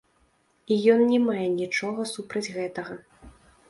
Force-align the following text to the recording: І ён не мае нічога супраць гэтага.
І 0.75 0.77
ён 0.95 1.03
не 1.11 1.21
мае 1.27 1.45
нічога 1.61 2.09
супраць 2.17 2.47
гэтага. 2.61 3.03